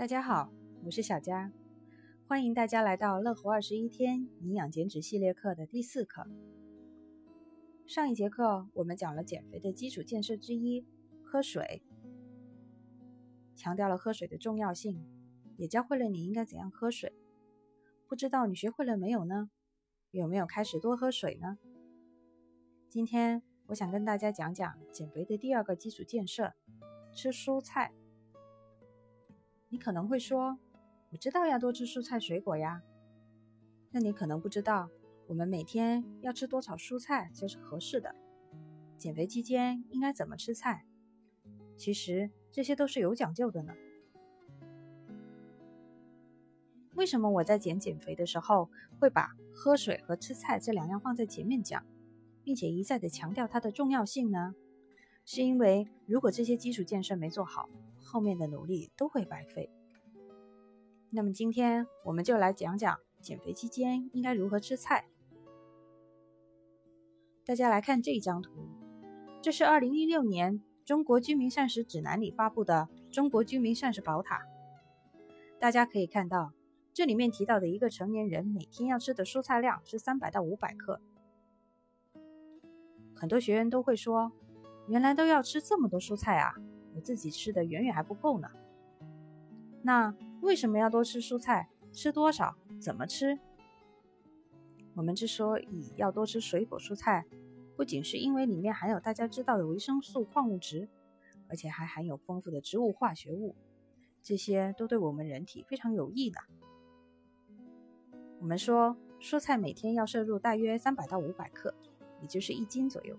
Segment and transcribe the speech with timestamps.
[0.00, 0.50] 大家好，
[0.82, 1.52] 我是小佳，
[2.26, 6.26] 欢迎大家来到乐活二十一天营养减脂系列课的第四课。
[7.86, 10.86] 上一节课我们讲了减肥的基础建设之一——
[11.22, 11.82] 喝水，
[13.54, 15.04] 强调了喝水的重要性，
[15.58, 17.12] 也教会了你应该怎样喝水。
[18.08, 19.50] 不知道你学会了没有呢？
[20.12, 21.58] 有没有开始多喝水呢？
[22.88, 26.54] 今天我想跟大家讲讲减肥的第二个基础建设——
[27.12, 27.92] 吃蔬菜。
[29.72, 30.58] 你可能会说
[31.10, 32.82] ：“我知道要多吃蔬菜水果呀。”
[33.92, 34.90] 那你可能不知道，
[35.28, 38.14] 我们每天要吃多少蔬菜才是合适的？
[38.98, 40.84] 减肥期间应该怎么吃菜？
[41.76, 43.72] 其实这些都是有讲究的呢。
[46.96, 51.86] 为什么我在减减肥的时候会把喝水和吃菜这两样放在前面讲，
[52.42, 54.54] 并且一再的强调它的重要性呢？
[55.24, 57.68] 是因为如果这些基础建设没做好，
[58.10, 59.70] 后面的努力都会白费。
[61.12, 65.06] 那么今天我们就来讲讲减肥期间应该如何吃菜。
[67.44, 68.50] 大家来看这张图，
[69.40, 74.38] 这是二零一六年中国居民膳食指南里发布的《中国居民膳食宝塔》。
[75.60, 76.52] 大家可以看到，
[76.92, 81.00] 这里面提到的一个成年人每天要吃的蔬菜量是三百到五百克。
[83.14, 84.32] 很多学员都会说，
[84.88, 86.54] 原来都要吃这么多蔬菜啊！
[86.94, 88.48] 我自己吃的远远还不够呢。
[89.82, 91.68] 那为什么要多吃蔬菜？
[91.92, 92.54] 吃多少？
[92.80, 93.38] 怎么吃？
[94.94, 97.24] 我们之所以要多吃水果蔬菜，
[97.76, 100.88] 不仅是因为里面含有大家知道的维生素、矿物质，
[101.48, 103.54] 而且还含有丰富的植物化学物，
[104.22, 106.40] 这些都对我们人体非常有益的。
[108.40, 111.74] 我们说，蔬菜每天要摄入大约三百到五百克，
[112.20, 113.16] 也就是一斤左右。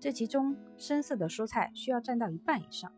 [0.00, 2.90] 这其中，深色的蔬菜需要占到一半以上。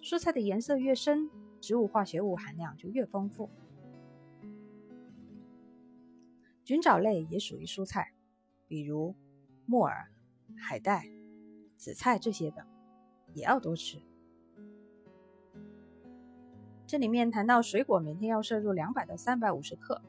[0.00, 1.28] 蔬菜的颜色越深，
[1.60, 3.50] 植物化学物含量就越丰富。
[6.62, 8.12] 菌藻类也属于蔬菜，
[8.68, 9.16] 比如
[9.66, 10.12] 木耳、
[10.56, 11.08] 海带、
[11.76, 12.64] 紫菜这些的，
[13.34, 14.00] 也要多吃。
[16.86, 20.00] 这里面谈到水果每天要摄入两百到三百五十克，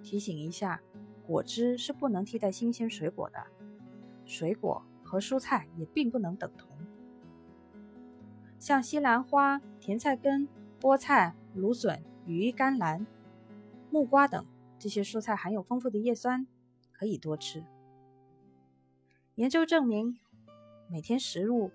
[0.00, 0.80] 提醒一下，
[1.26, 3.44] 果汁是不能替代新鲜水果的，
[4.24, 4.84] 水果。
[5.10, 6.68] 和蔬菜也并不能等同，
[8.60, 10.46] 像西兰花、甜菜根、
[10.80, 13.04] 菠菜、芦笋、鱼、甘蓝、
[13.90, 14.46] 木瓜等
[14.78, 16.46] 这些蔬菜含有丰富的叶酸，
[16.92, 17.64] 可以多吃。
[19.34, 20.16] 研究证明，
[20.88, 21.72] 每天食入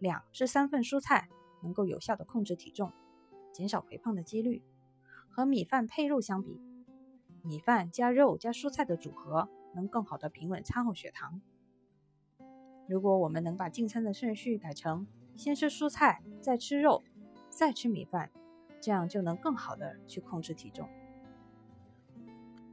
[0.00, 1.28] 两至三份蔬菜，
[1.62, 2.90] 能够有效的控制体重，
[3.52, 4.64] 减少肥胖的几率。
[5.30, 6.60] 和米饭配肉相比，
[7.42, 11.40] 米饭加肉加蔬菜的组合，能更好的平稳餐后血糖。
[12.86, 17.02] 如果我们能把进餐的顺序改成先吃蔬菜，再吃肉，
[17.48, 18.30] 再吃米饭，
[18.80, 20.88] 这样就能更好的去控制体重。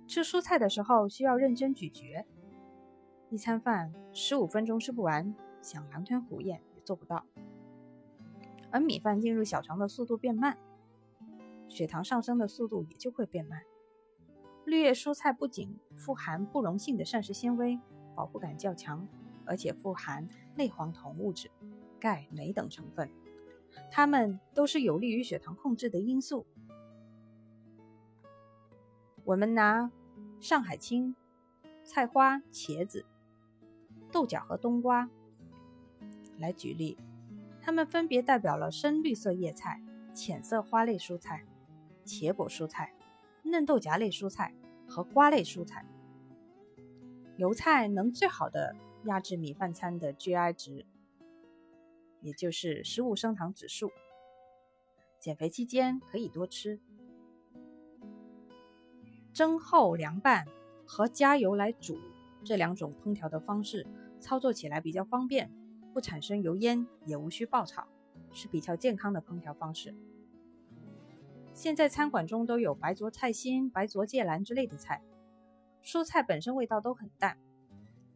[0.08, 2.26] 吃蔬菜的时候需要认真咀嚼，
[3.30, 7.26] 一餐饭十五分钟吃不完，想狼吞虎咽也做不到。
[8.70, 10.58] 而米饭进入小肠的速度变慢，
[11.70, 13.62] 血糖上升的速度也就会变慢。
[14.66, 17.80] 绿叶蔬菜不仅富含不溶性的膳食纤维，
[18.14, 19.08] 饱腹感较强。
[19.46, 21.50] 而且富含类黄酮物质、
[22.00, 23.10] 钙、镁等成分，
[23.90, 26.46] 它们都是有利于血糖控制的因素。
[29.24, 29.92] 我们拿
[30.40, 31.16] 上海青、
[31.84, 33.06] 菜花、茄子、
[34.12, 35.10] 豆角和冬瓜
[36.38, 36.98] 来举例，
[37.62, 39.82] 它们分别代表了深绿色叶菜、
[40.14, 41.46] 浅色花类蔬菜、
[42.04, 42.94] 茄果蔬菜、
[43.44, 44.54] 嫩豆荚类蔬菜
[44.88, 45.86] 和瓜类蔬菜。
[47.38, 48.76] 油菜能最好的。
[49.06, 50.86] 压制米饭餐的 GI 值，
[52.22, 53.92] 也就是食物升糖指数。
[55.20, 56.80] 减肥期间可以多吃。
[59.34, 60.46] 蒸、后、凉拌
[60.86, 61.98] 和加油来煮
[62.44, 63.88] 这两种烹调的方式，
[64.20, 65.52] 操作起来比较方便，
[65.94, 67.88] 不产生油烟，也无需爆炒，
[68.32, 69.96] 是比较健康的烹调方式。
[71.54, 75.02] 现在餐馆中都有白灼菜心、白灼芥蓝之类的菜，
[75.84, 77.38] 蔬菜本身味道都很淡。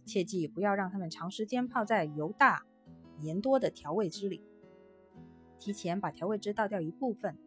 [0.05, 2.65] 切记不要让它们长时间泡在油大、
[3.19, 4.43] 盐多的调味汁里。
[5.57, 7.37] 提前把调味汁倒掉一部分，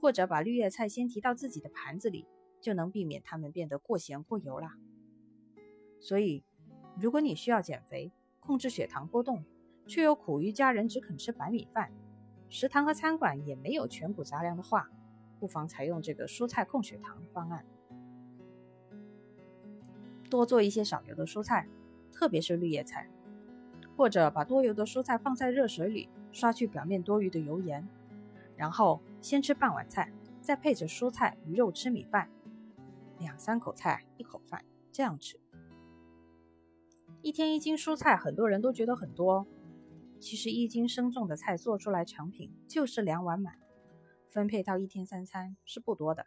[0.00, 2.26] 或者把绿叶菜先提到自己的盘子里，
[2.60, 4.76] 就能避免它们变得过咸过油啦。
[6.00, 6.42] 所以，
[6.98, 8.10] 如果你需要减肥、
[8.40, 9.44] 控制血糖波动，
[9.86, 11.92] 却又苦于家人只肯吃白米饭，
[12.48, 14.90] 食堂和餐馆也没有全谷杂粮的话，
[15.38, 17.64] 不妨采用这个蔬菜控血糖方案，
[20.28, 21.68] 多做一些少油的蔬菜。
[22.12, 23.08] 特别是绿叶菜，
[23.96, 27.88] 或者把多油的蔬菜放在热水里，刷去表面多余的油盐，
[28.56, 32.30] 然后先吃半碗菜，再配着蔬菜与肉吃米饭，
[33.18, 35.40] 两三口菜一口饭这样吃。
[37.22, 39.46] 一天一斤蔬菜，很多人都觉得很多，
[40.18, 43.58] 其实一斤生重的菜做出来成品就是两碗满，
[44.28, 46.26] 分配到一天三餐是不多的。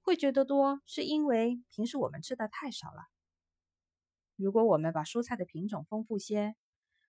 [0.00, 3.08] 会觉得多，是因为平时我们吃的太少了。
[4.36, 6.54] 如果我们把蔬菜的品种丰富些，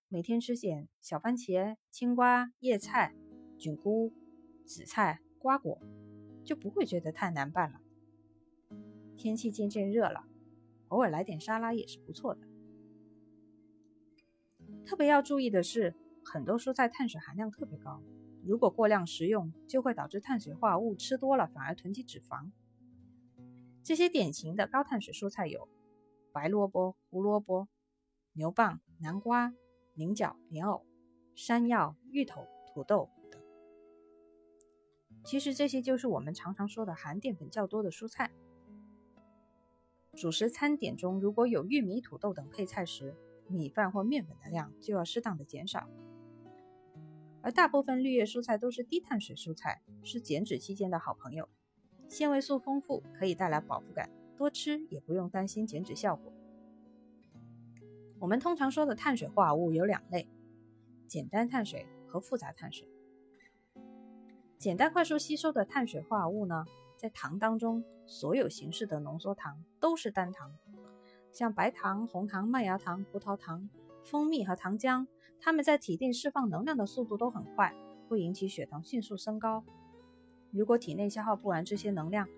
[0.08, 3.14] 每天吃点小番茄、青瓜、叶菜、
[3.58, 4.14] 菌菇、
[4.64, 5.78] 紫菜、瓜果，
[6.42, 7.80] 就不会觉得太难办了。
[9.18, 10.24] 天气渐渐热了，
[10.88, 12.40] 偶尔来点沙拉也是不错的。
[14.86, 18.02] 特别要注意的是，很多蔬菜碳水含量特别高，
[18.42, 22.50] 如果过量食用，就会导致碳水化合物吃多了，反而囤积脂肪。
[23.82, 25.68] 这些典型的高碳水蔬菜有
[26.38, 27.66] 白萝卜、胡萝卜、
[28.32, 29.52] 牛蒡、南瓜。
[29.94, 30.86] 菱角、莲藕、
[31.34, 33.42] 山药、芋头、土豆等，
[35.24, 38.30] 其实这些就是我们常常说的含淀粉较多的蔬菜。
[40.14, 43.16] 主食餐点中如果有玉米、土豆等配菜时，
[43.48, 45.88] 米饭或面粉的量就要适当的减少。
[47.42, 51.48] 而大部分绿叶蔬菜都是低碳水蔬菜，是减脂期间的好朋友，
[52.08, 54.08] 纤维素丰富，可以带来饱腹感，
[54.38, 56.32] 多吃也不用担心减脂效果。
[58.20, 60.28] 我们通常说的碳水化合物有两类：
[61.08, 62.88] 简单碳水和复杂碳水。
[64.56, 66.64] 简单快速吸收的碳水化合物呢，
[66.96, 70.52] 在糖当中，所有形式的浓缩糖都是单糖，
[71.32, 73.68] 像白糖、红糖、麦芽糖、葡萄糖、
[74.04, 75.06] 蜂蜜和糖浆，
[75.40, 77.74] 它们在体内释放能量的速度都很快，
[78.08, 79.64] 会引起血糖迅速升高。
[80.50, 82.28] 如果体内消耗不完这些能量，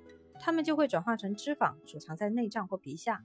[0.40, 3.22] 它们就会转化成脂肪，储藏在内脏或皮下。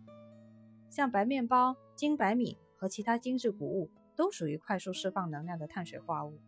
[0.89, 6.39] 像白面包、精白米和其他精致谷物都属于快速释放能量的碳水化合物，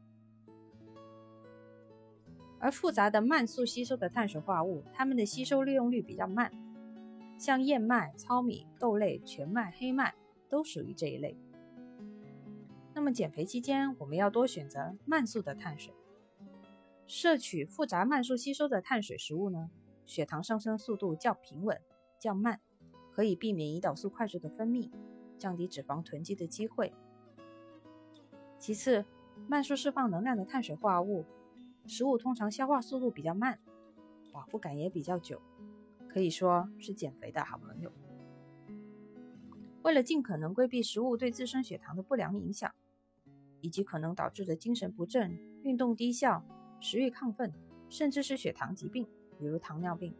[2.60, 6.52] 而复杂的慢速吸收的碳水化合物，它们的吸收利用率比较慢，
[7.38, 10.13] 像燕麦、糙米、豆类、全麦、黑麦
[10.50, 11.38] 都属于这一类。
[12.94, 15.94] 那么减肥期间，我们要多选择慢速的碳水，
[17.06, 19.70] 摄取复杂慢速吸收的碳水食物呢，
[20.07, 21.80] 血糖上升速度较平稳、
[22.18, 22.59] 较慢。
[23.09, 24.92] 可以避免胰岛素快速的分泌，
[25.39, 26.94] 降低脂肪囤积的机会。
[28.59, 29.04] 其次，
[29.48, 31.25] 慢速释放能量的碳水化合物
[31.88, 33.59] 食物通常消化速度比较慢，
[34.31, 35.42] 饱腹感也比较久，
[36.07, 37.92] 可以说是减肥的好朋友。
[39.81, 42.71] 为了尽可能规避食物对自身血糖的不良影响，
[43.62, 46.45] 以及可能导致的精神不振、运动低效、
[46.80, 47.51] 食欲亢奋，
[47.89, 49.07] 甚至是血糖疾病，
[49.39, 50.13] 比如糖尿病，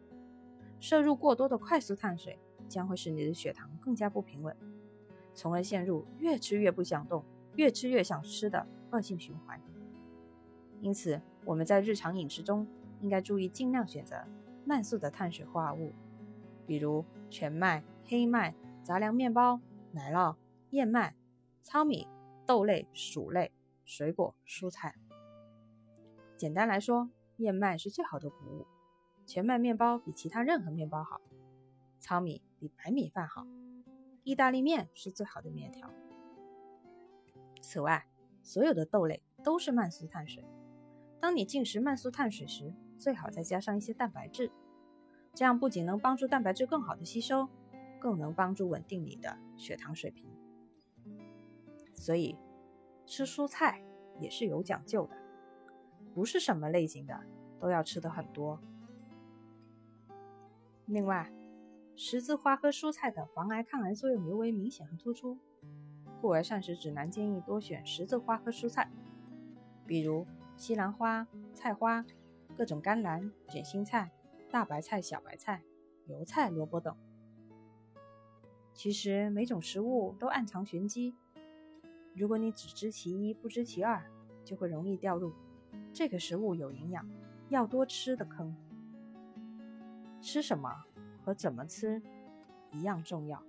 [0.80, 2.38] 摄入过多的快速碳水。
[2.68, 4.54] 将会使你的血糖更加不平稳，
[5.32, 7.24] 从而陷入越吃越不想动、
[7.56, 9.58] 越吃越想吃的恶性循环。
[10.82, 12.66] 因此，我们在日常饮食中
[13.00, 14.16] 应该注意尽量选择
[14.66, 15.94] 慢速的碳水化合物，
[16.66, 19.58] 比如全麦、黑麦、杂粮面包、
[19.92, 20.36] 奶酪、
[20.68, 21.16] 燕麦、
[21.62, 22.06] 糙米、
[22.44, 23.50] 豆类、薯类、
[23.86, 24.94] 水果、蔬菜。
[26.36, 28.66] 简单来说，燕麦是最好的谷物，
[29.28, 31.20] 全麦面包比其他任何面包好。
[32.00, 33.46] 糙米比白米饭好，
[34.24, 35.92] 意大利面是最好的面条。
[37.60, 38.06] 此外，
[38.42, 40.42] 所有的豆类都是慢速碳水。
[41.20, 44.50] 当你进食慢速碳水时，最好再加上一些蛋白质，
[45.34, 47.50] 这样不仅能帮助蛋白质更好的吸收，
[48.00, 50.26] 更能帮助稳定你的血糖水平。
[51.92, 52.34] 所以，
[53.04, 53.84] 吃蔬菜
[54.18, 55.14] 也是有讲究的，
[56.14, 57.20] 不是什么类型的
[57.60, 58.58] 都要吃的很多。
[60.90, 61.30] 另外，
[61.96, 65.38] 十字花科蔬菜的防癌抗癌作用尤为明显和突出，
[66.22, 68.90] 故而膳食指南建议多选十字花科蔬菜，
[69.86, 70.26] 比如
[70.56, 72.06] 西兰花、菜花、
[72.56, 74.10] 各种甘蓝、卷心菜、
[74.50, 75.62] 大白菜、小白菜、
[76.06, 76.96] 油菜、萝卜等。
[78.72, 81.14] 其实每种食物都暗藏玄机，
[82.14, 84.10] 如果你只知其一不知其二，
[84.42, 85.34] 就会容易掉入
[85.92, 87.06] 这个食物有营养，
[87.50, 88.56] 要多吃的坑。
[90.20, 90.70] 吃什么？
[91.24, 92.00] 和怎么吃
[92.72, 93.42] 一样重要。